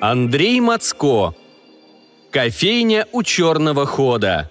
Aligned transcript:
Андрей 0.00 0.60
Мацко. 0.60 1.34
Кофейня 2.30 3.06
у 3.12 3.22
черного 3.22 3.84
хода. 3.84 4.50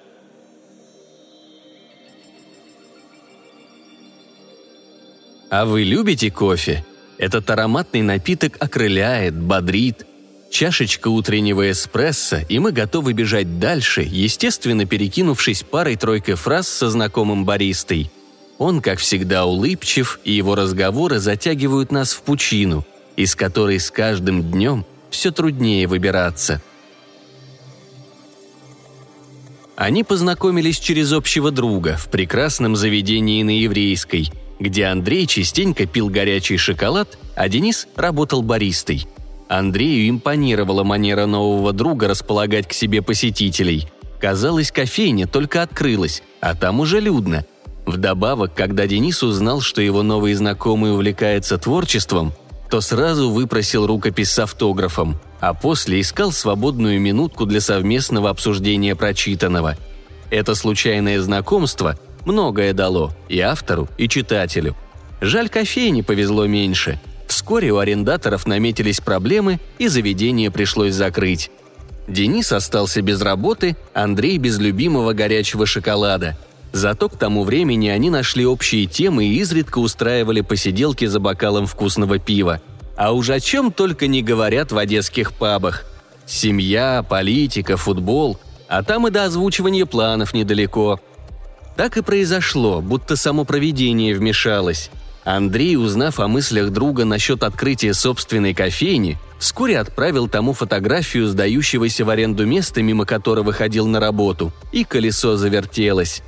А 5.49 5.65
вы 5.65 5.83
любите 5.83 6.29
кофе? 6.29 6.83
Этот 7.17 7.49
ароматный 7.49 8.01
напиток 8.01 8.57
окрыляет, 8.59 9.35
бодрит. 9.35 10.05
Чашечка 10.49 11.09
утреннего 11.09 11.69
эспрессо, 11.69 12.37
и 12.47 12.59
мы 12.59 12.71
готовы 12.71 13.13
бежать 13.13 13.59
дальше, 13.59 14.01
естественно 14.09 14.85
перекинувшись 14.85 15.63
парой-тройкой 15.63 16.35
фраз 16.35 16.67
со 16.69 16.89
знакомым 16.89 17.43
баристой. 17.43 18.09
Он, 18.57 18.81
как 18.81 18.99
всегда, 18.99 19.45
улыбчив, 19.45 20.19
и 20.23 20.31
его 20.31 20.55
разговоры 20.55 21.19
затягивают 21.19 21.91
нас 21.91 22.13
в 22.13 22.21
пучину, 22.21 22.85
из 23.17 23.35
которой 23.35 23.79
с 23.79 23.91
каждым 23.91 24.41
днем– 24.51 24.85
все 25.09 25.31
труднее 25.31 25.87
выбираться. 25.87 26.61
Они 29.75 30.03
познакомились 30.03 30.79
через 30.79 31.13
общего 31.13 31.51
друга 31.51 31.97
в 31.97 32.09
прекрасном 32.09 32.75
заведении 32.75 33.43
на 33.43 33.57
Еврейской, 33.59 34.31
где 34.59 34.85
Андрей 34.85 35.27
частенько 35.27 35.85
пил 35.85 36.09
горячий 36.09 36.57
шоколад, 36.57 37.17
а 37.35 37.47
Денис 37.49 37.87
работал 37.95 38.41
баристой. 38.41 39.07
Андрею 39.47 40.09
импонировала 40.09 40.83
манера 40.83 41.25
нового 41.25 41.71
друга 41.73 42.07
располагать 42.07 42.67
к 42.67 42.73
себе 42.73 43.01
посетителей. 43.01 43.87
Казалось, 44.19 44.71
кофейня 44.71 45.27
только 45.27 45.61
открылась, 45.61 46.23
а 46.41 46.55
там 46.55 46.79
уже 46.79 46.99
людно. 46.99 47.45
Вдобавок, 47.85 48.53
когда 48.53 48.87
Денис 48.87 49.23
узнал, 49.23 49.61
что 49.61 49.81
его 49.81 50.03
новый 50.03 50.33
знакомый 50.33 50.91
увлекается 50.91 51.57
творчеством, 51.57 52.33
то 52.69 52.81
сразу 52.81 53.29
выпросил 53.29 53.87
рукопись 53.87 54.31
с 54.31 54.39
автографом, 54.39 55.21
а 55.39 55.53
после 55.53 56.01
искал 56.01 56.33
свободную 56.33 56.99
минутку 56.99 57.45
для 57.45 57.61
совместного 57.61 58.29
обсуждения 58.29 58.95
прочитанного. 58.95 59.77
Это 60.29 60.55
случайное 60.55 61.21
знакомство 61.21 61.97
многое 62.27 62.73
дало 62.73 63.11
и 63.29 63.39
автору, 63.39 63.87
и 63.97 64.07
читателю. 64.07 64.75
Жаль, 65.21 65.49
кофейне 65.49 66.03
повезло 66.03 66.45
меньше. 66.45 66.99
Вскоре 67.27 67.71
у 67.71 67.77
арендаторов 67.77 68.45
наметились 68.45 68.99
проблемы, 68.99 69.59
и 69.79 69.87
заведение 69.87 70.51
пришлось 70.51 70.93
закрыть. 70.93 71.49
Денис 72.07 72.51
остался 72.51 73.01
без 73.01 73.21
работы, 73.21 73.75
Андрей 73.93 74.37
без 74.37 74.59
любимого 74.59 75.13
горячего 75.13 75.65
шоколада– 75.65 76.37
Зато 76.73 77.09
к 77.09 77.17
тому 77.17 77.43
времени 77.43 77.87
они 77.87 78.09
нашли 78.09 78.45
общие 78.45 78.85
темы 78.85 79.25
и 79.25 79.39
изредка 79.39 79.79
устраивали 79.79 80.41
посиделки 80.41 81.05
за 81.05 81.19
бокалом 81.19 81.65
вкусного 81.65 82.19
пива. 82.19 82.61
А 82.95 83.13
уж 83.13 83.29
о 83.29 83.39
чем 83.39 83.71
только 83.71 84.07
не 84.07 84.21
говорят 84.21 84.71
в 84.71 84.77
одесских 84.77 85.33
пабах. 85.33 85.85
Семья, 86.25 87.03
политика, 87.07 87.77
футбол, 87.77 88.37
а 88.67 88.83
там 88.83 89.07
и 89.07 89.11
до 89.11 89.25
озвучивания 89.25 89.85
планов 89.85 90.33
недалеко. 90.33 90.99
Так 91.77 91.95
и 91.95 92.01
произошло, 92.01 92.81
будто 92.81 93.15
само 93.15 93.45
провидение 93.45 94.15
вмешалось. 94.15 94.89
Андрей, 95.23 95.77
узнав 95.77 96.19
о 96.19 96.27
мыслях 96.27 96.71
друга 96.71 97.05
насчет 97.05 97.43
открытия 97.43 97.93
собственной 97.93 98.55
кофейни, 98.55 99.19
вскоре 99.37 99.77
отправил 99.77 100.27
тому 100.27 100.53
фотографию 100.53 101.27
сдающегося 101.27 102.03
в 102.03 102.09
аренду 102.09 102.47
места, 102.47 102.81
мимо 102.81 103.05
которого 103.05 103.53
ходил 103.53 103.85
на 103.85 103.99
работу, 103.99 104.51
и 104.71 104.85
колесо 104.85 105.37
завертелось. 105.37 106.23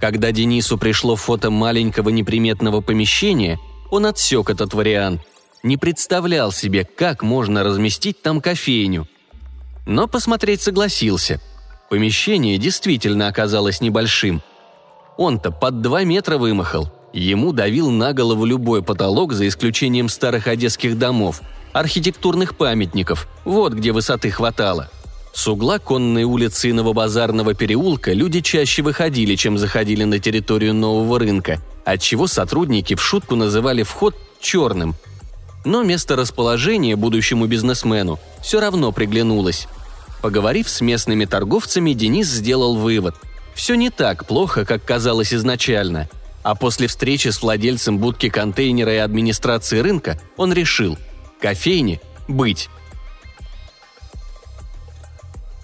Когда 0.00 0.32
Денису 0.32 0.78
пришло 0.78 1.16
фото 1.16 1.50
маленького 1.50 2.08
неприметного 2.08 2.80
помещения, 2.80 3.58
он 3.90 4.06
отсек 4.06 4.48
этот 4.48 4.72
вариант. 4.72 5.20
Не 5.62 5.76
представлял 5.76 6.52
себе, 6.52 6.84
как 6.84 7.22
можно 7.22 7.62
разместить 7.62 8.22
там 8.22 8.40
кофейню. 8.40 9.06
Но 9.84 10.06
посмотреть 10.06 10.62
согласился. 10.62 11.40
Помещение 11.90 12.58
действительно 12.58 13.28
оказалось 13.28 13.80
небольшим. 13.80 14.42
Он-то 15.16 15.50
под 15.50 15.80
два 15.80 16.04
метра 16.04 16.38
вымахал. 16.38 16.92
Ему 17.12 17.52
давил 17.52 17.90
на 17.90 18.12
голову 18.12 18.44
любой 18.44 18.82
потолок, 18.82 19.32
за 19.32 19.48
исключением 19.48 20.08
старых 20.08 20.46
одесских 20.46 20.98
домов, 20.98 21.40
архитектурных 21.72 22.56
памятников, 22.56 23.26
вот 23.44 23.72
где 23.72 23.92
высоты 23.92 24.30
хватало– 24.30 24.90
с 25.38 25.46
угла 25.46 25.78
конной 25.78 26.24
улицы 26.24 26.72
Новобазарного 26.72 27.54
переулка 27.54 28.12
люди 28.12 28.40
чаще 28.40 28.82
выходили, 28.82 29.36
чем 29.36 29.56
заходили 29.56 30.02
на 30.02 30.18
территорию 30.18 30.74
нового 30.74 31.20
рынка, 31.20 31.60
отчего 31.84 32.26
сотрудники 32.26 32.96
в 32.96 33.00
шутку 33.00 33.36
называли 33.36 33.84
вход 33.84 34.16
«черным». 34.40 34.96
Но 35.64 35.84
место 35.84 36.16
расположения 36.16 36.96
будущему 36.96 37.46
бизнесмену 37.46 38.18
все 38.42 38.58
равно 38.58 38.90
приглянулось. 38.90 39.68
Поговорив 40.22 40.68
с 40.68 40.80
местными 40.80 41.24
торговцами, 41.24 41.92
Денис 41.92 42.28
сделал 42.28 42.76
вывод. 42.76 43.14
Все 43.54 43.74
не 43.74 43.90
так 43.90 44.26
плохо, 44.26 44.64
как 44.64 44.84
казалось 44.84 45.32
изначально. 45.32 46.08
А 46.42 46.54
после 46.54 46.86
встречи 46.86 47.28
с 47.28 47.42
владельцем 47.42 47.98
будки 47.98 48.28
контейнера 48.28 48.94
и 48.94 48.98
администрации 48.98 49.80
рынка 49.80 50.20
он 50.36 50.52
решил– 50.52 50.98
кофейне 51.40 52.00
быть. 52.26 52.68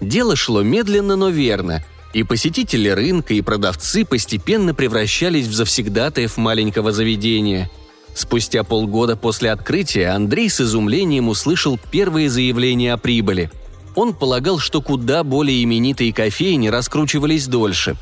Дело 0.01 0.35
шло 0.35 0.61
медленно, 0.61 1.15
но 1.15 1.29
верно, 1.29 1.83
и 2.13 2.23
посетители 2.23 2.89
рынка 2.89 3.33
и 3.33 3.41
продавцы 3.41 4.05
постепенно 4.05 4.73
превращались 4.73 5.47
в 5.47 5.53
завсегдатаев 5.53 6.37
маленького 6.37 6.91
заведения. 6.91 7.69
Спустя 8.13 8.63
полгода 8.63 9.15
после 9.15 9.51
открытия 9.51 10.09
Андрей 10.09 10.49
с 10.49 10.61
изумлением 10.61 11.27
услышал 11.27 11.79
первые 11.91 12.29
заявления 12.29 12.93
о 12.93 12.97
прибыли. 12.97 13.51
Он 13.95 14.13
полагал, 14.13 14.59
что 14.59 14.81
куда 14.81 15.23
более 15.23 15.63
именитые 15.63 16.13
кофейни 16.13 16.67
раскручивались 16.67 17.47
дольше. 17.47 17.95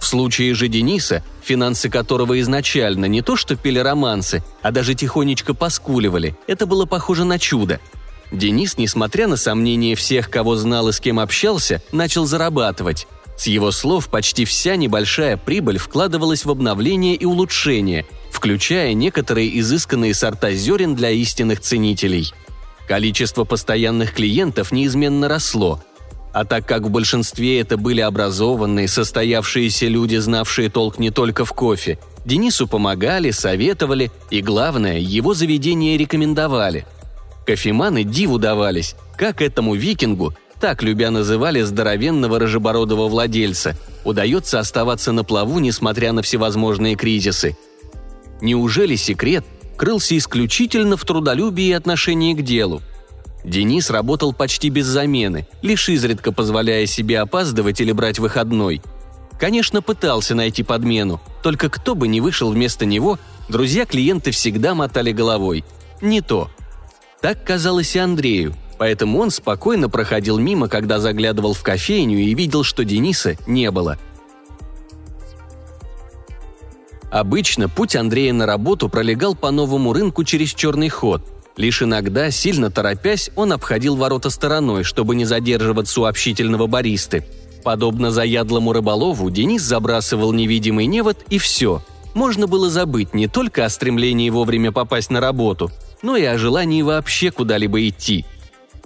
В 0.00 0.06
случае 0.06 0.54
же 0.54 0.68
Дениса, 0.68 1.22
финансы 1.42 1.90
которого 1.90 2.40
изначально 2.40 3.04
не 3.04 3.20
то 3.20 3.36
что 3.36 3.56
пели 3.56 3.78
романсы, 3.78 4.42
а 4.62 4.70
даже 4.70 4.94
тихонечко 4.94 5.52
поскуливали, 5.52 6.36
это 6.46 6.66
было 6.66 6.86
похоже 6.86 7.24
на 7.24 7.38
чудо– 7.38 7.80
Денис, 8.32 8.78
несмотря 8.78 9.26
на 9.26 9.36
сомнения 9.36 9.94
всех, 9.96 10.30
кого 10.30 10.56
знал 10.56 10.88
и 10.88 10.92
с 10.92 11.00
кем 11.00 11.18
общался, 11.18 11.82
начал 11.90 12.26
зарабатывать. 12.26 13.06
С 13.36 13.46
его 13.46 13.70
слов 13.70 14.08
почти 14.08 14.44
вся 14.44 14.76
небольшая 14.76 15.36
прибыль 15.36 15.78
вкладывалась 15.78 16.44
в 16.44 16.50
обновление 16.50 17.16
и 17.16 17.24
улучшение, 17.24 18.06
включая 18.30 18.92
некоторые 18.92 19.58
изысканные 19.60 20.14
сорта 20.14 20.52
зерен 20.52 20.94
для 20.94 21.10
истинных 21.10 21.60
ценителей. 21.60 22.32
Количество 22.90 23.44
постоянных 23.44 24.12
клиентов 24.12 24.72
неизменно 24.72 25.28
росло, 25.28 25.80
а 26.32 26.44
так 26.44 26.66
как 26.66 26.82
в 26.82 26.90
большинстве 26.90 27.60
это 27.60 27.76
были 27.76 28.00
образованные, 28.00 28.88
состоявшиеся 28.88 29.86
люди, 29.86 30.16
знавшие 30.16 30.70
толк 30.70 30.98
не 30.98 31.12
только 31.12 31.44
в 31.44 31.52
кофе, 31.52 32.00
Денису 32.24 32.66
помогали, 32.66 33.30
советовали 33.30 34.10
и, 34.30 34.42
главное, 34.42 34.98
его 34.98 35.34
заведение 35.34 35.96
рекомендовали– 35.96 36.84
Кофеманы 37.46 38.02
диву 38.02 38.38
давались, 38.38 38.96
как 39.16 39.40
этому 39.40 39.76
викингу, 39.76 40.34
так 40.60 40.82
любя 40.82 41.10
называли 41.10 41.62
здоровенного 41.62 42.40
рыжебородого 42.40 43.08
владельца, 43.08 43.76
удается 44.04 44.58
оставаться 44.58 45.12
на 45.12 45.22
плаву, 45.22 45.60
несмотря 45.60 46.12
на 46.12 46.22
всевозможные 46.22 46.96
кризисы. 46.96 47.56
Неужели 48.40 48.96
секрет 48.96 49.44
крылся 49.80 50.14
исключительно 50.14 50.98
в 50.98 51.06
трудолюбии 51.06 51.68
и 51.68 51.72
отношении 51.72 52.34
к 52.34 52.42
делу? 52.42 52.82
Денис 53.44 53.88
работал 53.88 54.34
почти 54.34 54.68
без 54.68 54.84
замены, 54.84 55.48
лишь 55.62 55.88
изредка 55.88 56.32
позволяя 56.32 56.84
себе 56.84 57.18
опаздывать 57.18 57.80
или 57.80 57.90
брать 57.90 58.18
выходной. 58.18 58.82
Конечно, 59.38 59.80
пытался 59.80 60.34
найти 60.34 60.62
подмену, 60.62 61.18
только 61.42 61.70
кто 61.70 61.94
бы 61.94 62.08
ни 62.08 62.20
вышел 62.20 62.50
вместо 62.50 62.84
него, 62.84 63.18
друзья-клиенты 63.48 64.32
всегда 64.32 64.74
мотали 64.74 65.12
головой. 65.12 65.64
Не 66.02 66.20
то. 66.20 66.50
Так 67.22 67.42
казалось 67.42 67.96
и 67.96 68.00
Андрею, 68.00 68.54
поэтому 68.76 69.18
он 69.18 69.30
спокойно 69.30 69.88
проходил 69.88 70.36
мимо, 70.36 70.68
когда 70.68 70.98
заглядывал 71.00 71.54
в 71.54 71.62
кофейню 71.62 72.18
и 72.18 72.34
видел, 72.34 72.64
что 72.64 72.84
Дениса 72.84 73.38
не 73.46 73.70
было. 73.70 73.98
Обычно 77.10 77.68
путь 77.68 77.96
Андрея 77.96 78.32
на 78.32 78.46
работу 78.46 78.88
пролегал 78.88 79.34
по 79.34 79.50
новому 79.50 79.92
рынку 79.92 80.24
через 80.24 80.54
черный 80.54 80.88
ход. 80.88 81.22
Лишь 81.56 81.82
иногда, 81.82 82.30
сильно 82.30 82.70
торопясь, 82.70 83.30
он 83.34 83.52
обходил 83.52 83.96
ворота 83.96 84.30
стороной, 84.30 84.84
чтобы 84.84 85.16
не 85.16 85.24
задерживаться 85.24 86.00
у 86.00 86.04
общительного 86.04 86.66
баристы. 86.66 87.26
Подобно 87.64 88.10
заядлому 88.10 88.72
рыболову, 88.72 89.28
Денис 89.28 89.62
забрасывал 89.62 90.32
невидимый 90.32 90.86
невод 90.86 91.18
и 91.28 91.38
все. 91.38 91.82
можно 92.14 92.46
было 92.46 92.70
забыть 92.70 93.14
не 93.14 93.28
только 93.28 93.64
о 93.64 93.68
стремлении 93.68 94.30
вовремя 94.30 94.72
попасть 94.72 95.10
на 95.10 95.20
работу, 95.20 95.70
но 96.02 96.16
и 96.16 96.24
о 96.24 96.38
желании 96.38 96.82
вообще 96.82 97.30
куда-либо 97.30 97.86
идти. 97.86 98.24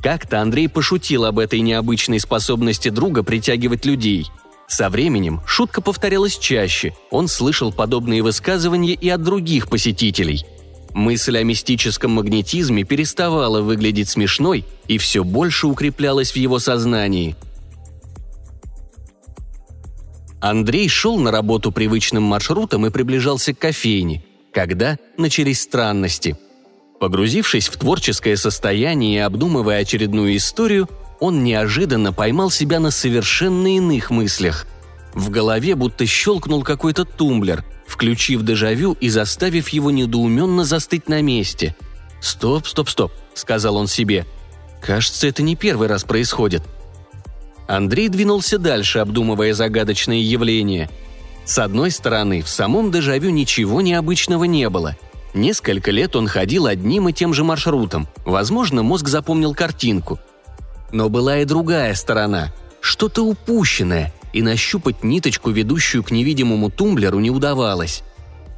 Как-то 0.02 0.40
Андрей 0.40 0.68
пошутил 0.68 1.24
об 1.24 1.38
этой 1.38 1.60
необычной 1.60 2.20
способности 2.20 2.90
друга 2.90 3.22
притягивать 3.22 3.86
людей. 3.86 4.26
Со 4.74 4.90
временем 4.90 5.40
шутка 5.46 5.80
повторялась 5.80 6.36
чаще, 6.36 6.94
он 7.12 7.28
слышал 7.28 7.72
подобные 7.72 8.22
высказывания 8.22 8.94
и 8.94 9.08
от 9.08 9.22
других 9.22 9.68
посетителей. 9.68 10.44
Мысль 10.92 11.38
о 11.38 11.44
мистическом 11.44 12.10
магнетизме 12.10 12.82
переставала 12.82 13.60
выглядеть 13.60 14.08
смешной 14.08 14.64
и 14.88 14.98
все 14.98 15.22
больше 15.22 15.68
укреплялась 15.68 16.32
в 16.32 16.36
его 16.36 16.58
сознании– 16.58 17.36
Андрей 20.40 20.88
шел 20.88 21.18
на 21.18 21.30
работу 21.30 21.70
привычным 21.70 22.24
маршрутом 22.24 22.84
и 22.84 22.90
приближался 22.90 23.54
к 23.54 23.58
кофейне, 23.60 24.24
когда 24.52 24.98
начались 25.16 25.62
странности. 25.62 26.36
Погрузившись 27.00 27.68
в 27.68 27.76
творческое 27.78 28.36
состояние 28.36 29.16
и 29.16 29.20
обдумывая 29.20 29.80
очередную 29.80 30.36
историю, 30.36 30.86
он 31.24 31.42
неожиданно 31.42 32.12
поймал 32.12 32.50
себя 32.50 32.80
на 32.80 32.90
совершенно 32.90 33.76
иных 33.76 34.10
мыслях. 34.10 34.66
В 35.14 35.30
голове 35.30 35.74
будто 35.74 36.04
щелкнул 36.04 36.62
какой-то 36.62 37.06
тумблер, 37.06 37.64
включив 37.86 38.42
дежавю 38.42 38.92
и 39.00 39.08
заставив 39.08 39.70
его 39.70 39.90
недоуменно 39.90 40.64
застыть 40.64 41.08
на 41.08 41.22
месте. 41.22 41.74
«Стоп, 42.20 42.66
стоп, 42.66 42.90
стоп»,— 42.90 43.12
сказал 43.34 43.76
он 43.76 43.86
себе. 43.86 44.26
«Кажется, 44.82 45.26
это 45.26 45.42
не 45.42 45.56
первый 45.56 45.88
раз 45.88 46.04
происходит. 46.04 46.62
Андрей 47.66 48.10
двинулся 48.10 48.58
дальше, 48.58 48.98
обдумывая 48.98 49.54
загадочные 49.54 50.22
явления. 50.22 50.90
С 51.46 51.58
одной 51.58 51.90
стороны, 51.90 52.42
в 52.42 52.50
самом 52.50 52.90
дежавю 52.90 53.30
ничего 53.30 53.80
необычного 53.80 54.44
не 54.44 54.68
было. 54.68 54.94
Несколько 55.32 55.90
лет 55.90 56.16
он 56.16 56.28
ходил 56.28 56.66
одним 56.66 57.08
и 57.08 57.14
тем 57.14 57.32
же 57.32 57.44
маршрутом. 57.44 58.08
Возможно, 58.26 58.82
мозг 58.82 59.08
запомнил 59.08 59.54
картинку. 59.54 60.20
Но 60.92 61.08
была 61.08 61.38
и 61.38 61.44
другая 61.44 61.94
сторона. 61.94 62.52
Что-то 62.80 63.22
упущенное, 63.22 64.12
и 64.32 64.42
нащупать 64.42 65.02
ниточку, 65.02 65.50
ведущую 65.50 66.02
к 66.02 66.10
невидимому 66.10 66.70
тумблеру, 66.70 67.20
не 67.20 67.30
удавалось. 67.30 68.02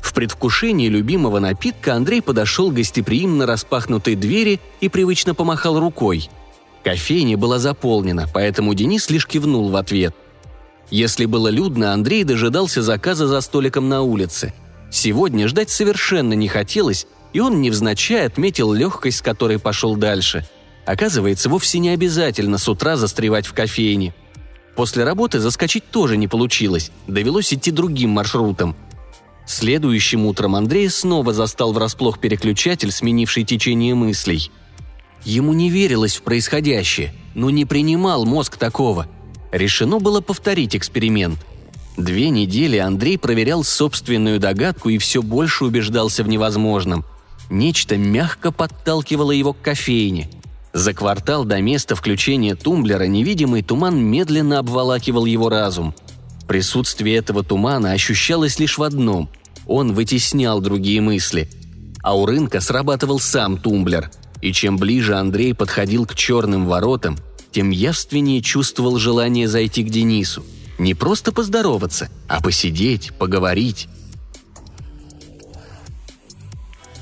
В 0.01 0.13
предвкушении 0.15 0.89
любимого 0.89 1.39
напитка 1.39 1.95
Андрей 1.95 2.23
подошел 2.23 2.71
гостеприимно 2.71 3.47
распахнутой 3.47 4.15
двери 4.15 4.61
и 4.81 4.89
привычно 4.89 5.35
помахал 5.35 5.79
рукой– 5.79 6.31
Кофейня 6.87 7.37
была 7.37 7.59
заполнена, 7.59 8.29
поэтому 8.33 8.73
Денис 8.73 9.11
лишь 9.11 9.27
кивнул 9.27 9.71
в 9.71 9.75
ответ. 9.75 10.15
Если 10.89 11.25
было 11.25 11.49
людно, 11.49 11.93
Андрей 11.93 12.23
дожидался 12.23 12.81
заказа 12.81 13.27
за 13.27 13.41
столиком 13.41 13.89
на 13.89 14.03
улице. 14.03 14.55
Сегодня 14.89 15.49
ждать 15.49 15.69
совершенно 15.69 16.35
не 16.35 16.47
хотелось, 16.47 17.09
и 17.33 17.41
он 17.41 17.61
невзначай 17.61 18.25
отметил 18.25 18.73
легкость, 18.73 19.19
с 19.19 19.21
которой 19.21 19.59
пошел 19.59 19.97
дальше. 19.97 20.49
Оказывается, 20.87 21.49
вовсе 21.49 21.79
не 21.79 21.91
обязательно 21.91 22.59
с 22.59 22.69
утра 22.69 22.97
застревать 22.97 23.47
в 23.47 23.53
кофейне. 23.53 24.15
После 24.77 25.05
работы 25.05 25.41
заскочить 25.41 25.91
тоже 25.91 26.17
не 26.17 26.29
получилось, 26.29 26.91
довелось 27.07 27.53
идти 27.53 27.71
другим 27.71 28.11
маршрутом. 28.11 28.77
Следующим 29.47 30.27
утром 30.27 30.55
Андрей 30.55 30.89
снова 30.89 31.33
застал 31.33 31.73
врасплох 31.73 32.19
переключатель, 32.19 32.91
сменивший 32.91 33.45
течение 33.45 33.95
мыслей– 33.95 34.51
Ему 35.27 35.55
не 35.55 35.71
верилось 35.71 36.17
в 36.17 36.23
происходящее, 36.23 37.13
но 37.35 37.51
не 37.51 37.65
принимал 37.65 38.25
мозг 38.25 38.57
такого. 38.57 39.09
Решено 39.51 39.99
было 39.99 40.21
повторить 40.21 40.77
эксперимент. 40.77 41.45
Две 41.97 42.31
недели 42.31 42.77
Андрей 42.77 43.19
проверял 43.19 43.65
собственную 43.65 44.39
догадку 44.39 44.89
и 44.89 44.99
все 44.99 45.23
больше 45.23 45.65
убеждался 45.65 46.23
в 46.23 46.29
невозможном. 46.29 47.05
Нечто 47.51 47.97
мягко 47.97 48.53
подталкивало 48.53 49.33
его 49.33 49.53
к 49.53 49.61
кофейне. 49.61 50.31
За 50.77 50.93
квартал 50.93 51.47
до 51.47 51.63
места 51.63 51.97
включения 51.97 52.55
тумблера 52.55 53.05
невидимый 53.05 53.63
туман 53.63 53.99
медленно 53.99 54.59
обволакивал 54.59 55.25
его 55.25 55.49
разум. 55.49 55.95
Присутствие 56.47 57.17
этого 57.17 57.43
тумана 57.43 57.93
ощущалось 57.93 58.59
лишь 58.59 58.77
в 58.77 58.83
одном– 58.83 59.31
он 59.67 59.95
вытеснял 59.95 60.61
другие 60.61 61.01
мысли. 61.01 61.49
А 62.03 62.15
у 62.15 62.27
рынка 62.27 62.61
срабатывал 62.61 63.19
сам 63.19 63.57
тумблер– 63.57 64.11
и 64.43 64.53
чем 64.53 64.77
ближе 64.77 65.17
Андрей 65.17 65.55
подходил 65.55 66.05
к 66.05 66.15
черным 66.15 66.67
воротам, 66.67 67.17
тем 67.53 67.71
явственнее 67.71 68.43
чувствовал 68.43 68.99
желание 68.99 69.49
зайти 69.49 69.83
к 69.83 69.89
Денису. 69.89 70.45
Не 70.79 70.93
просто 70.93 71.33
поздороваться, 71.33 72.11
а 72.29 72.43
посидеть, 72.43 73.15
поговорить. 73.15 73.89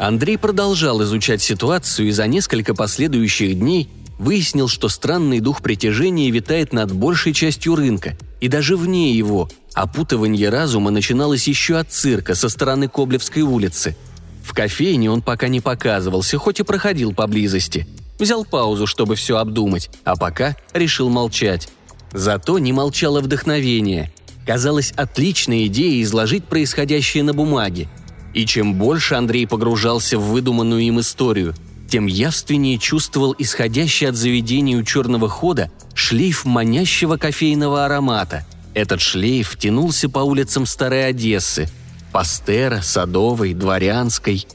Андрей 0.06 0.38
продолжал 0.38 1.02
изучать 1.02 1.42
ситуацию 1.42 2.08
и 2.08 2.12
за 2.12 2.26
несколько 2.26 2.74
последующих 2.74 3.58
дней 3.58 3.88
выяснил, 4.18 4.68
что 4.68 4.88
странный 4.88 5.40
дух 5.40 5.62
притяжения 5.62 6.30
витает 6.30 6.72
над 6.72 6.92
большей 6.92 7.32
частью 7.32 7.74
рынка 7.74 8.16
и 8.40 8.48
даже 8.48 8.76
вне 8.76 9.12
его. 9.12 9.48
Опутывание 9.72 10.50
разума 10.50 10.90
начиналось 10.90 11.48
еще 11.48 11.78
от 11.78 11.90
цирка 11.90 12.34
со 12.34 12.48
стороны 12.48 12.88
Коблевской 12.88 13.42
улицы– 13.42 13.96
в 14.44 14.52
кофейне 14.52 15.10
он 15.10 15.22
пока 15.22 15.48
не 15.48 15.60
показывался, 15.60 16.38
хоть 16.38 16.60
и 16.60 16.62
проходил 16.62 17.12
поблизости. 17.12 17.86
Взял 18.18 18.44
паузу, 18.44 18.86
чтобы 18.86 19.16
все 19.16 19.38
обдумать, 19.38 19.90
а 20.04 20.16
пока 20.16 20.54
решил 20.74 21.08
молчать. 21.08 21.68
Зато 22.12 22.58
не 22.58 22.72
молчало 22.72 23.20
вдохновение. 23.20 24.12
Казалось 24.46 24.92
отличной 24.94 25.66
идеей 25.66 26.02
изложить 26.02 26.44
происходящее 26.44 27.24
на 27.24 27.32
бумаге. 27.32 27.88
И 28.34 28.46
чем 28.46 28.75
больше 28.75 29.14
Андрей 29.14 29.46
погружался 29.46 30.19
в 30.19 30.25
выдуманную 30.25 30.82
им 30.82 31.00
историю, 31.00 31.54
тем 31.88 32.06
явственнее 32.06 32.78
чувствовал 32.78 33.34
исходящий 33.38 34.08
от 34.08 34.16
заведения 34.16 34.76
у 34.76 34.82
черного 34.82 35.28
хода 35.28 35.70
шлейф 35.94 36.44
манящего 36.44 37.16
кофейного 37.16 37.84
аромата. 37.84 38.44
Этот 38.75 39.00
шлейф 39.00 39.56
тянулся 39.56 40.08
по 40.08 40.19
улицам 40.19 40.66
Старой 40.66 41.08
Одессы– 41.08 41.69
Пастера, 42.12 42.82
Садовой, 42.82 43.54
Дворянской. 43.54 44.46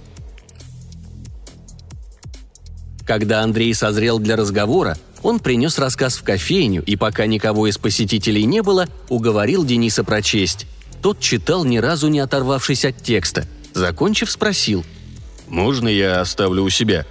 Когда 3.06 3.42
Андрей 3.42 3.74
созрел 3.74 4.20
для 4.20 4.36
разговора, 4.36 4.98
он 5.24 5.40
принес 5.40 5.80
рассказ 5.80 6.18
в 6.18 6.24
кофейню 6.24 6.84
и, 6.84 6.96
пока 6.96 7.26
никого 7.26 7.68
из 7.68 7.78
посетителей 7.78 8.44
не 8.46 8.62
было, 8.62 8.88
уговорил 9.08 9.66
Дениса 9.66 10.04
прочесть. 10.04 10.68
Тот 11.02 11.20
читал, 11.20 11.64
ни 11.64 11.78
разу 11.78 12.10
не 12.10 12.20
оторвавшись 12.20 12.86
от 12.86 13.02
текста. 13.02 13.48
Закончив, 13.74 14.30
спросил. 14.30 14.84
«Можно 15.48 15.88
я 15.88 16.22
оставлю 16.22 16.64
у 16.64 16.70
себя?» 16.70 17.06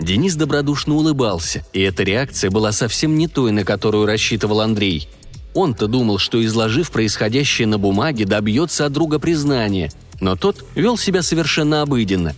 Денис 0.00 0.34
добродушно 0.34 0.94
улыбался, 0.94 1.64
и 1.72 1.80
эта 1.80 2.02
реакция 2.02 2.50
была 2.50 2.72
совсем 2.72 3.16
не 3.16 3.28
той, 3.28 3.52
на 3.52 3.64
которую 3.64 4.06
рассчитывал 4.06 4.60
Андрей– 4.60 5.08
он-то 5.54 5.86
думал, 5.86 6.18
что, 6.18 6.44
изложив 6.44 6.90
происходящее 6.90 7.66
на 7.66 7.78
бумаге, 7.78 8.24
добьется 8.24 8.86
от 8.86 8.92
друга 8.92 9.18
признания, 9.18 9.90
но 10.20 10.36
тот 10.36 10.64
вел 10.74 10.96
себя 10.96 11.22
совершенно 11.22 11.82
обыденно. 11.82 12.34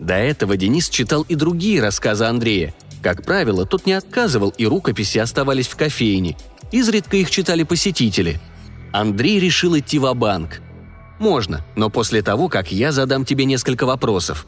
До 0.00 0.14
этого 0.14 0.56
Денис 0.56 0.88
читал 0.88 1.22
и 1.22 1.34
другие 1.34 1.80
рассказы 1.80 2.24
Андрея. 2.24 2.74
Как 3.02 3.24
правило, 3.24 3.66
тот 3.66 3.86
не 3.86 3.92
отказывал, 3.92 4.52
и 4.58 4.66
рукописи 4.66 5.18
оставались 5.18 5.68
в 5.68 5.76
кофейне. 5.76 6.36
Изредка 6.72 7.16
их 7.16 7.30
читали 7.30 7.62
посетители. 7.62 8.40
Андрей 8.92 9.38
решил 9.38 9.78
идти 9.78 9.98
в 9.98 10.12
банк 10.14 10.60
«Можно, 11.18 11.64
но 11.76 11.90
после 11.90 12.22
того, 12.22 12.48
как 12.48 12.72
я 12.72 12.92
задам 12.92 13.24
тебе 13.24 13.44
несколько 13.44 13.86
вопросов». 13.86 14.46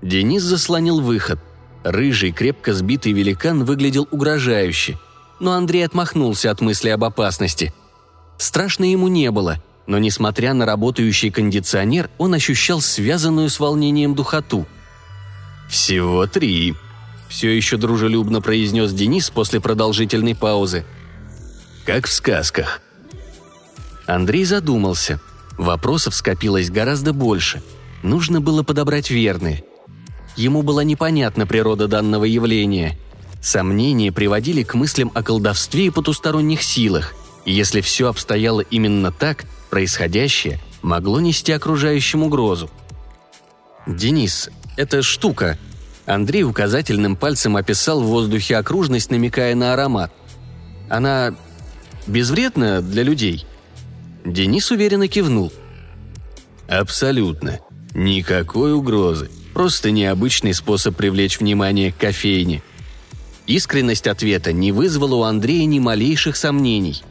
Денис 0.00 0.42
заслонил 0.42 1.00
выход. 1.00 1.38
Рыжий, 1.84 2.32
крепко 2.32 2.72
сбитый 2.72 3.12
великан 3.12 3.64
выглядел 3.64 4.08
угрожающе– 4.10 4.98
но 5.42 5.54
Андрей 5.54 5.84
отмахнулся 5.84 6.52
от 6.52 6.60
мысли 6.60 6.88
об 6.88 7.02
опасности. 7.02 7.74
Страшно 8.38 8.84
ему 8.84 9.08
не 9.08 9.32
было, 9.32 9.60
но, 9.88 9.98
несмотря 9.98 10.54
на 10.54 10.64
работающий 10.66 11.32
кондиционер, 11.32 12.10
он 12.16 12.32
ощущал 12.34 12.80
связанную 12.80 13.50
с 13.50 13.58
волнением 13.58 14.14
духоту. 14.14 14.68
«Всего 15.68 16.28
три»,– 16.28 16.76
все 17.28 17.50
еще 17.50 17.76
дружелюбно 17.76 18.40
произнес 18.40 18.92
Денис 18.92 19.30
после 19.30 19.60
продолжительной 19.60 20.36
паузы. 20.36 20.86
«Как 21.84 22.06
в 22.06 22.12
сказках». 22.12 22.80
Андрей 24.06 24.44
задумался. 24.44 25.20
Вопросов 25.62 26.14
скопилось 26.14 26.70
гораздо 26.70 27.12
больше. 27.12 27.62
Нужно 28.02 28.40
было 28.40 28.62
подобрать 28.62 29.10
верные. 29.10 29.64
Ему 30.36 30.62
была 30.62 30.84
непонятна 30.84 31.46
природа 31.46 31.88
данного 31.88 32.24
явления– 32.24 32.98
Сомнения 33.42 34.12
приводили 34.12 34.62
к 34.62 34.74
мыслям 34.74 35.10
о 35.14 35.22
колдовстве 35.24 35.86
и 35.86 35.90
потусторонних 35.90 36.62
силах, 36.62 37.12
и 37.44 37.52
если 37.52 37.80
все 37.80 38.08
обстояло 38.08 38.60
именно 38.60 39.10
так, 39.10 39.44
происходящее 39.68 40.60
могло 40.80 41.20
нести 41.20 41.50
окружающим 41.50 42.22
угрозу. 42.22 42.70
«Денис, 43.86 44.48
эта 44.76 45.02
штука...» 45.02 45.58
Андрей 46.04 46.42
указательным 46.44 47.14
пальцем 47.14 47.56
описал 47.56 48.00
в 48.00 48.06
воздухе 48.06 48.56
окружность, 48.56 49.10
намекая 49.10 49.54
на 49.56 49.72
аромат. 49.72 50.12
«Она 50.88 51.34
безвредна 52.06 52.80
для 52.80 53.02
людей?» 53.02 53.44
Денис 54.24 54.70
уверенно 54.70 55.08
кивнул. 55.08 55.52
Абсолютно. 56.68 57.58
Никакой 57.94 58.72
угрозы. 58.72 59.30
Просто 59.52 59.90
необычный 59.90 60.54
способ 60.54 60.96
привлечь 60.96 61.40
внимание 61.40 61.92
к 61.92 61.98
кофейне. 61.98 62.62
Искренность 63.46 64.06
ответа 64.06 64.52
не 64.52 64.72
вызвала 64.72 65.16
у 65.16 65.22
Андрея 65.22 65.66
ни 65.66 65.78
малейших 65.78 66.36
сомнений. 66.36 67.02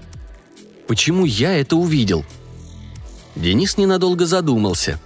Почему 0.87 1.25
я 1.25 1.53
это 1.57 1.75
увидел? 1.75 2.25
Денис 3.35 3.77
ненадолго 3.77 4.25
задумался. 4.25 4.99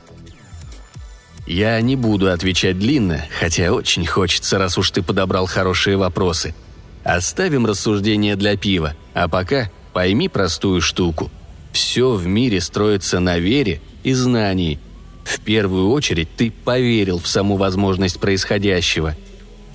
Я 1.45 1.79
не 1.81 1.95
буду 1.95 2.31
отвечать 2.31 2.79
длинно, 2.79 3.25
хотя 3.39 3.71
очень 3.71 4.05
хочется, 4.05 4.57
раз 4.57 4.77
уж 4.77 4.89
ты 4.91 5.03
подобрал 5.03 5.45
хорошие 5.45 5.97
вопросы. 5.97 6.55
Оставим 7.03 7.67
рассуждения 7.67 8.35
для 8.35 8.57
пива, 8.57 8.95
а 9.13 9.27
пока 9.27 9.69
пойми 9.93 10.27
простую 10.27 10.81
штуку. 10.81 11.29
Все 11.75 12.13
в 12.13 12.25
мире 12.25 12.61
строится 12.61 13.19
на 13.19 13.37
вере 13.37 13.81
и 14.05 14.13
знании. 14.13 14.79
В 15.25 15.41
первую 15.41 15.89
очередь 15.89 16.29
ты 16.37 16.49
поверил 16.49 17.19
в 17.19 17.27
саму 17.27 17.57
возможность 17.57 18.17
происходящего. 18.17 19.13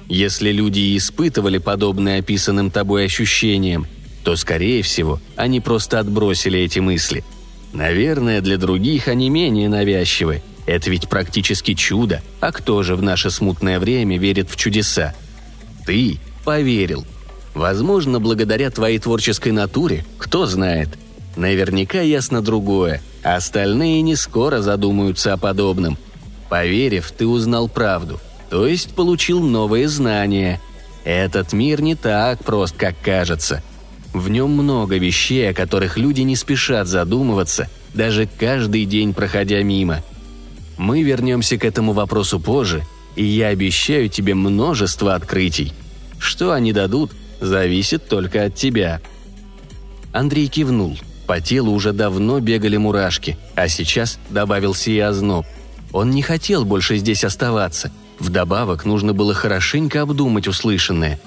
Если 0.08 0.50
люди 0.50 0.96
испытывали 0.96 1.58
подобные 1.58 2.20
описанным 2.20 2.70
тобой 2.70 3.04
ощущениям, 3.04 3.86
то, 4.24 4.34
скорее 4.36 4.82
всего, 4.82 5.20
они 5.36 5.60
просто 5.60 5.98
отбросили 5.98 6.58
эти 6.58 6.78
мысли. 6.78 7.22
Наверное, 7.74 8.40
для 8.40 8.56
других 8.56 9.06
они 9.06 9.28
менее 9.28 9.68
навязчивы. 9.68 10.42
Это 10.64 10.88
ведь 10.88 11.06
практически 11.06 11.74
чудо, 11.74 12.22
а 12.40 12.50
кто 12.50 12.82
же 12.82 12.96
в 12.96 13.02
наше 13.02 13.30
смутное 13.30 13.78
время 13.78 14.16
верит 14.16 14.48
в 14.48 14.56
чудеса? 14.56 15.14
Ты 15.84 16.16
поверил– 16.46 17.04
Возможно, 17.54 18.20
благодаря 18.20 18.70
твоей 18.70 18.98
творческой 18.98 19.52
натуре, 19.52 20.04
кто 20.18 20.46
знает. 20.46 20.88
Наверняка 21.36 22.00
ясно 22.00 22.42
другое, 22.42 23.02
остальные 23.22 24.02
не 24.02 24.16
скоро 24.16 24.62
задумаются 24.62 25.32
о 25.32 25.36
подобном. 25.36 25.96
Поверив, 26.48 27.12
ты 27.12 27.26
узнал 27.26 27.68
правду, 27.68 28.20
то 28.50 28.66
есть 28.66 28.94
получил 28.94 29.40
новые 29.40 29.88
знания. 29.88 30.60
Этот 31.04 31.52
мир 31.52 31.80
не 31.80 31.94
так 31.94 32.44
прост, 32.44 32.76
как 32.76 32.94
кажется. 33.00 33.62
В 34.12 34.28
нем 34.28 34.50
много 34.50 34.96
вещей, 34.96 35.50
о 35.50 35.54
которых 35.54 35.96
люди 35.96 36.22
не 36.22 36.34
спешат 36.34 36.88
задумываться, 36.88 37.68
даже 37.94 38.28
каждый 38.38 38.84
день 38.84 39.14
проходя 39.14 39.62
мимо. 39.62 40.02
Мы 40.76 41.02
вернемся 41.02 41.58
к 41.58 41.64
этому 41.64 41.92
вопросу 41.92 42.40
позже, 42.40 42.84
и 43.14 43.24
я 43.24 43.48
обещаю 43.48 44.08
тебе 44.08 44.34
множество 44.34 45.14
открытий. 45.14 45.72
Что 46.18 46.52
они 46.52 46.72
дадут, 46.72 47.12
зависит 47.40 48.08
только 48.08 48.44
от 48.44 48.56
тебя». 48.56 49.00
Андрей 50.12 50.48
кивнул. 50.48 50.98
По 51.30 51.40
телу 51.40 51.70
уже 51.70 51.92
давно 51.92 52.40
бегали 52.40 52.76
мурашки, 52.76 53.38
а 53.54 53.68
сейчас 53.68 54.18
добавился 54.30 54.90
и 54.90 54.98
озноб. 54.98 55.46
Он 55.92 56.10
не 56.10 56.22
хотел 56.22 56.64
больше 56.64 56.96
здесь 56.96 57.22
оставаться. 57.22 57.92
Вдобавок 58.18 58.84
нужно 58.84 59.12
было 59.12 59.32
хорошенько 59.32 60.02
обдумать 60.02 60.48
услышанное. 60.48 61.20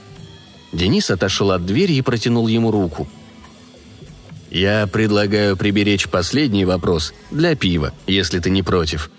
Денис 0.74 1.10
отошел 1.10 1.52
от 1.52 1.66
двери 1.66 1.94
и 1.94 2.02
протянул 2.02 2.50
ему 2.50 2.70
руку. 2.70 3.08
«Я 4.52 4.88
предлагаю 4.88 5.56
приберечь 5.56 6.10
последний 6.10 6.66
вопрос 6.66 7.14
для 7.32 7.56
пива, 7.56 7.94
если 8.06 8.40
ты 8.40 8.50
не 8.50 8.62
против. 8.62 9.10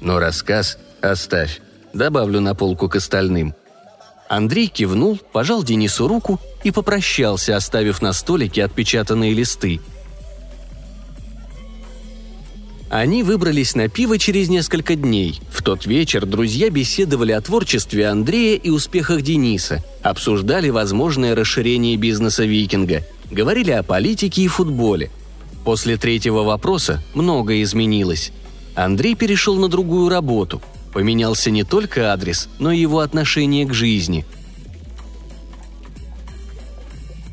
Но 0.00 0.18
рассказ 0.18 0.78
оставь. 1.02 1.60
Добавлю 1.92 2.40
на 2.40 2.54
полку 2.54 2.88
к 2.88 2.96
остальным», 2.96 3.54
Андрей 4.30 4.68
кивнул, 4.68 5.20
пожал 5.32 5.62
Денису 5.62 6.08
руку 6.08 6.40
и 6.64 6.70
попрощался, 6.70 7.54
оставив 7.54 8.00
на 8.00 8.14
столике 8.14 8.64
отпечатанные 8.64 9.34
листы. 9.34 9.78
Они 12.98 13.22
выбрались 13.22 13.74
на 13.74 13.88
пиво 13.88 14.18
через 14.18 14.48
несколько 14.48 14.94
дней. 14.96 15.40
В 15.50 15.62
тот 15.62 15.84
вечер 15.84 16.24
друзья 16.24 16.70
беседовали 16.70 17.32
о 17.32 17.40
творчестве 17.42 18.08
Андрея 18.08 18.56
и 18.56 18.70
успехах 18.70 19.20
Дениса, 19.20 19.84
обсуждали 20.02 20.70
возможное 20.70 21.34
расширение 21.34 21.96
бизнеса 21.96 22.44
«Викинга», 22.44 23.04
говорили 23.30 23.70
о 23.70 23.82
политике 23.82 24.42
и 24.42 24.48
футболе. 24.48 25.10
После 25.64 25.98
третьего 25.98 26.42
вопроса 26.42 27.02
многое 27.12 27.62
изменилось. 27.62 28.32
Андрей 28.74 29.14
перешел 29.14 29.56
на 29.56 29.68
другую 29.68 30.08
работу– 30.08 30.62
Поменялся 30.96 31.50
не 31.50 31.62
только 31.62 32.10
адрес, 32.14 32.48
но 32.58 32.72
и 32.72 32.78
его 32.78 33.00
отношение 33.00 33.66
к 33.66 33.74
жизни. 33.74 34.24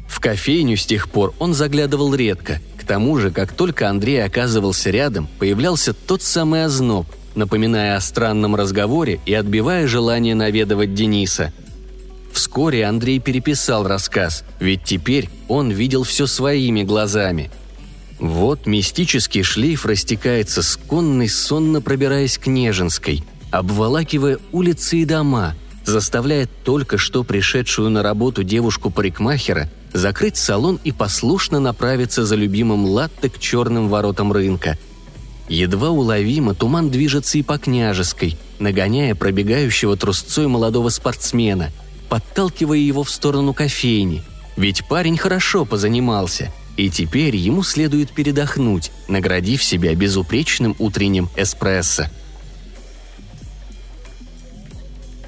В 0.09 0.19
кофейню 0.19 0.75
с 0.75 0.85
тех 0.85 1.09
пор 1.09 1.33
он 1.39 1.53
заглядывал 1.53 2.13
редко. 2.13 2.59
К 2.83 2.85
тому 2.85 3.17
же, 3.17 3.31
как 3.31 3.53
только 3.53 3.89
Андрей 3.89 4.21
оказывался 4.21 4.89
рядом, 4.89 5.29
появлялся 5.39 5.93
тот 5.93 6.21
самый 6.21 6.65
озноб, 6.65 7.07
напоминая 7.33 7.95
о 7.95 8.01
странном 8.01 8.57
разговоре 8.57 9.21
и 9.25 9.33
отбивая 9.33 9.87
желание 9.87 10.35
наведывать 10.35 10.93
Дениса. 10.93 11.53
Вскоре 12.33 12.83
Андрей 12.85 13.19
переписал 13.19 13.87
рассказ, 13.87 14.43
ведь 14.59 14.83
теперь 14.83 15.29
он 15.47 15.71
видел 15.71 16.03
все 16.03 16.27
своими 16.27 16.83
глазами– 16.83 17.49
вот 18.19 18.67
мистический 18.67 19.43
шлейф 19.43 19.85
растекается 19.85 20.61
с 20.61 20.77
конной, 20.77 21.27
сонно 21.27 21.81
пробираясь 21.81 22.37
к 22.37 22.47
Нежинской 22.47 23.23
обволакивая 23.51 24.39
улицы 24.51 24.97
и 24.97 25.05
дома, 25.05 25.55
заставляя 25.83 26.47
только 26.63 26.97
что 26.97 27.23
пришедшую 27.23 27.89
на 27.89 28.01
работу 28.01 28.43
девушку-парикмахера 28.43 29.69
закрыть 29.93 30.37
салон 30.37 30.79
и 30.83 30.91
послушно 30.91 31.59
направиться 31.59 32.25
за 32.25 32.35
любимым 32.35 32.85
латте 32.85 33.29
к 33.29 33.39
черным 33.39 33.89
воротам 33.89 34.31
рынка. 34.31 34.77
Едва 35.47 35.89
уловимо 35.89 36.55
туман 36.55 36.89
движется 36.89 37.37
и 37.37 37.43
по 37.43 37.57
княжеской, 37.57 38.37
нагоняя 38.59 39.13
пробегающего 39.15 39.95
трусцой 39.97 40.47
молодого 40.47 40.89
спортсмена, 40.89 41.71
подталкивая 42.09 42.77
его 42.77 43.03
в 43.03 43.09
сторону 43.09 43.53
кофейни. 43.53 44.23
Ведь 44.55 44.87
парень 44.87 45.17
хорошо 45.17 45.65
позанимался, 45.65 46.51
и 46.77 46.89
теперь 46.89 47.35
ему 47.35 47.63
следует 47.63 48.11
передохнуть, 48.11 48.91
наградив 49.07 49.63
себя 49.63 49.95
безупречным 49.95 50.75
утренним 50.79 51.29
эспрессо– 51.35 52.07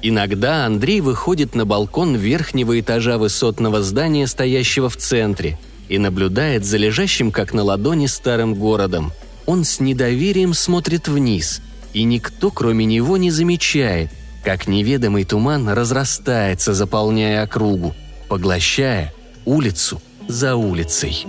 Иногда 0.08 0.66
Андрей 0.66 1.00
выходит 1.00 1.56
на 1.56 1.66
балкон 1.66 2.14
верхнего 2.14 2.78
этажа 2.78 3.18
высотного 3.18 3.82
здания, 3.82 4.28
стоящего 4.28 4.88
в 4.88 4.96
центре, 4.96 5.58
и 5.88 5.98
наблюдает 5.98 6.64
за 6.64 6.76
лежащим, 6.76 7.32
как 7.32 7.52
на 7.52 7.64
ладони, 7.64 8.06
старым 8.06 8.54
городом. 8.54 9.10
Он 9.46 9.64
с 9.64 9.80
недоверием 9.80 10.54
смотрит 10.54 11.08
вниз, 11.08 11.60
и 11.92 12.04
никто, 12.04 12.52
кроме 12.52 12.84
него, 12.84 13.16
не 13.16 13.32
замечает, 13.32 14.12
как 14.44 14.68
неведомый 14.68 15.24
туман 15.24 15.68
разрастается, 15.70 16.72
заполняя 16.72 17.42
округу, 17.42 17.92
поглощая 18.28 19.12
улицу 19.44 20.00
за 20.28 20.54
улицей. 20.54 21.26